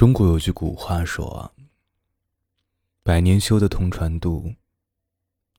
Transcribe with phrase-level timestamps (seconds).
[0.00, 1.52] 中国有句古话说啊
[3.04, 4.54] ：“百年修得同船渡，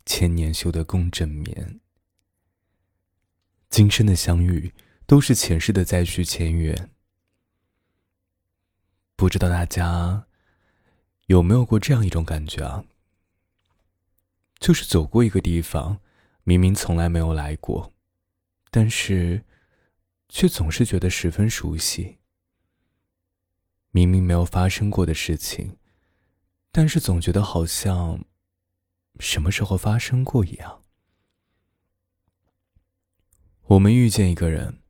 [0.04, 1.80] 千年修得共枕眠。”
[3.70, 4.74] 今生的相遇，
[5.06, 6.90] 都是前世的再续前缘。
[9.16, 10.26] 不知道大家
[11.28, 12.84] 有没有过这样一种感觉啊？
[14.58, 16.00] 就是走过一个地方，
[16.46, 17.94] 明明从来没有来过，
[18.72, 19.46] 但是
[20.30, 22.18] 却总是觉得十分熟悉。
[23.92, 25.78] 明明没有发生过的事情，
[26.72, 28.24] 但是总觉得好像
[29.20, 30.82] 什么时候发生过一样。
[33.68, 34.82] 我们遇见一个人，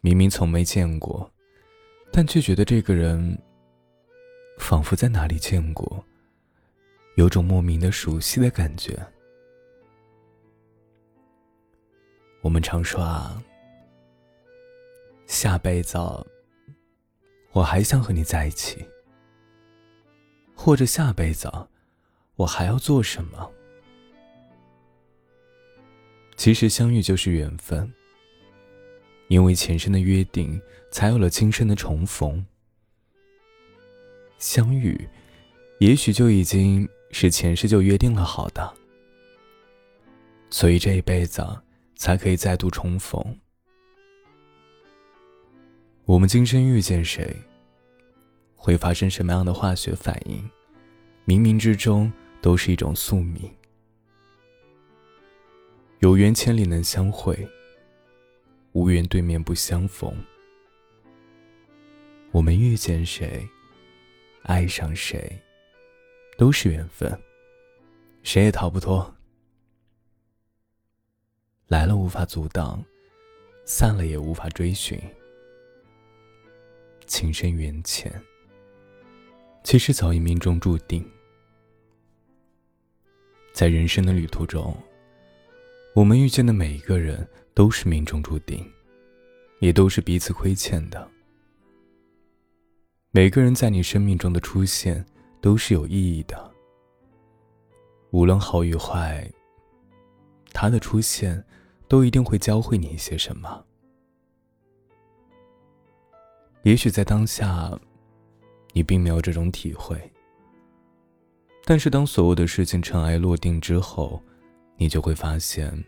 [0.00, 1.32] 明明从没见过，
[2.12, 3.40] 但却觉得这个人
[4.58, 6.04] 仿佛在哪里见过，
[7.16, 8.98] 有种莫名的熟悉的感觉。
[12.42, 13.40] 我们常说啊，
[15.26, 15.96] 下辈子。
[17.52, 18.84] 我还想和你在一起，
[20.54, 21.50] 或者下辈子，
[22.36, 23.50] 我还要做什么？
[26.36, 27.92] 其实相遇就是缘分，
[29.28, 30.60] 因为前生的约定，
[30.92, 32.46] 才有了今生的重逢。
[34.38, 35.08] 相遇，
[35.80, 38.72] 也许就已经是前世就约定了好的，
[40.48, 41.44] 所以这一辈子
[41.96, 43.40] 才可以再度重逢。
[46.08, 47.36] 我们今生遇见谁，
[48.56, 50.42] 会发生什么样的化学反应？
[51.26, 53.54] 冥冥之中都是一种宿命。
[55.98, 57.46] 有缘千里能相会，
[58.72, 60.10] 无缘对面不相逢。
[62.30, 63.46] 我们遇见谁，
[64.44, 65.38] 爱上谁，
[66.38, 67.20] 都是缘分，
[68.22, 69.14] 谁也逃不脱。
[71.66, 72.82] 来了无法阻挡，
[73.66, 74.98] 散了也无法追寻。
[77.08, 78.12] 情深缘浅，
[79.64, 81.04] 其实早已命中注定。
[83.52, 84.76] 在人生的旅途中，
[85.94, 88.64] 我们遇见的每一个人都是命中注定，
[89.58, 91.10] 也都是彼此亏欠的。
[93.10, 95.04] 每个人在你生命中的出现
[95.40, 96.52] 都是有意义的，
[98.10, 99.28] 无论好与坏，
[100.52, 101.42] 他的出现
[101.88, 103.64] 都一定会教会你一些什么。
[106.68, 107.80] 也许在当下，
[108.74, 109.98] 你并没有这种体会。
[111.64, 114.22] 但是当所有的事情尘埃落定之后，
[114.76, 115.82] 你就会发现，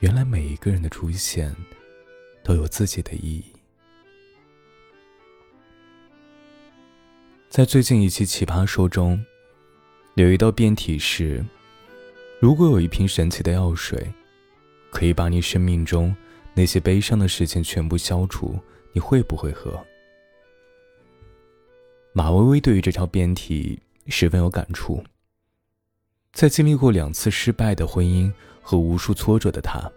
[0.00, 1.54] 原来每一个人的出现，
[2.42, 3.44] 都有自己的意义。
[7.50, 9.22] 在最近一期《奇葩说》中，
[10.14, 11.44] 有一道辩题是：
[12.40, 14.10] 如果有一瓶神奇的药水，
[14.90, 16.16] 可以把你生命中
[16.54, 18.58] 那些悲伤的事情全部消除。
[18.92, 19.78] 你会不会喝？
[22.12, 25.02] 马薇薇对于这条辩题十分有感触。
[26.32, 29.90] 在经历过两次失败的婚姻和无数挫折的她，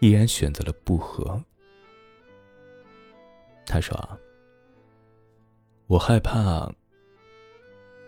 [0.00, 1.42] 依然选择了不喝。
[3.66, 3.96] 她说：“，
[5.86, 6.72] 我害怕，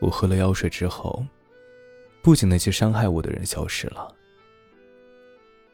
[0.00, 1.24] 我喝了药水之后，
[2.22, 4.14] 不仅那些伤害我的人消失了，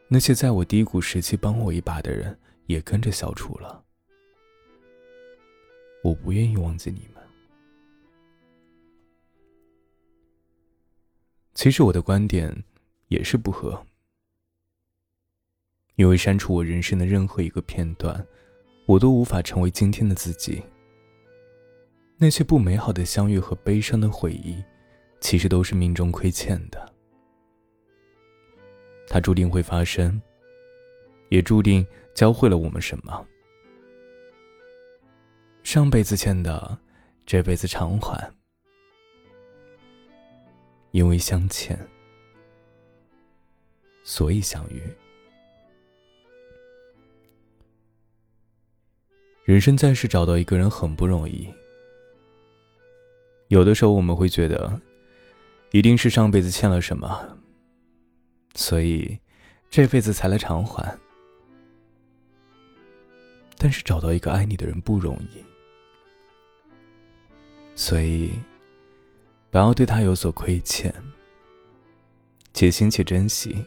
[0.09, 3.85] 那些在我低谷时期帮我一把的人也跟着消除了。”
[6.05, 7.25] 我不愿意忘记你们。
[11.55, 12.55] 其实我的观点
[13.09, 13.87] 也是不合，
[15.97, 18.25] 因为删除我人生的任何一个片段，
[18.85, 20.63] 我都无法成为今天的自己。
[22.19, 24.63] 那些不美好的相遇和悲伤的回忆，
[25.21, 26.93] 其实都是命中亏欠的。
[29.09, 30.21] 它注定会发生，
[31.31, 33.27] 也注定教会了我们什么。
[35.65, 36.79] 上辈子欠的，
[37.25, 38.33] 这辈子偿还。
[40.93, 41.77] 因为相欠，
[44.05, 44.81] 所以相遇。
[49.45, 51.53] 人生在世，找到一个人很不容易。
[53.49, 54.81] 有的时候，我们会觉得，
[55.73, 57.39] 一定是上辈子欠了什么，
[58.55, 59.19] 所以
[59.71, 60.97] 这辈子才来偿还。
[63.57, 65.43] 但是，找到一个爱你的人不容易。
[67.77, 68.31] 所以，
[69.51, 70.95] 不要对他有所亏欠，
[72.53, 73.65] 且行且珍惜。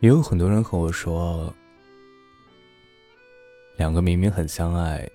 [0.00, 1.52] 也有很多人和我说，
[3.76, 5.10] 两个明明很相爱，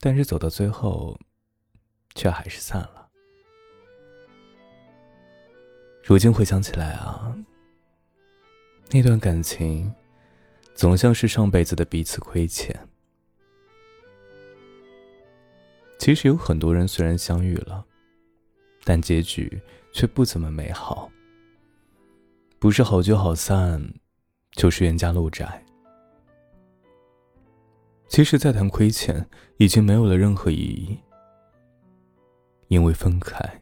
[0.00, 1.18] 但是走到最后，
[2.14, 3.08] 却还是散了。
[6.04, 7.34] 如今回想起来啊，
[8.90, 9.92] 那段感情。
[10.74, 12.74] 总像是上辈子的彼此亏欠。
[15.98, 17.84] 其实有很多人虽然相遇了，
[18.82, 21.10] 但结局却不怎么美好。
[22.58, 23.94] 不是好聚好散，
[24.52, 25.64] 就是冤家路窄。
[28.08, 30.98] 其实再谈亏欠，已经没有了任何意义。
[32.68, 33.60] 因为分开，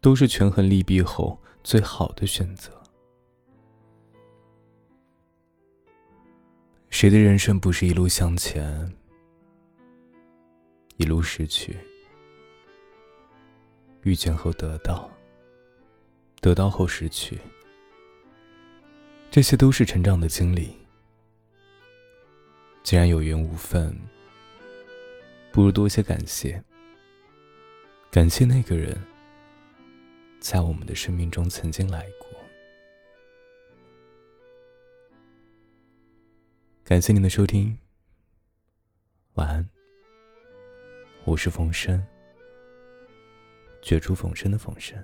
[0.00, 2.79] 都是权衡利弊后最好的选择。
[6.90, 8.92] 谁的人生不是一路向前，
[10.96, 11.76] 一路失去？
[14.02, 15.08] 遇见后得到，
[16.40, 17.38] 得到后失去，
[19.30, 20.76] 这些都是成长的经历。
[22.82, 23.96] 既然有缘无分，
[25.52, 26.62] 不如多些感谢。
[28.10, 29.00] 感谢那个人，
[30.40, 32.39] 在我们的生命中曾经来过。
[36.90, 37.78] 感谢您的收听，
[39.34, 39.64] 晚安。
[41.24, 42.04] 我是冯生，
[43.80, 44.98] 绝处逢生的冯生。